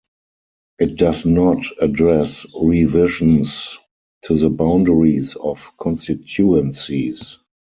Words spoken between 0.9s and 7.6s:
does not address revisions to the boundaries of constituencies.